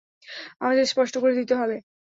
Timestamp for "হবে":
1.55-1.75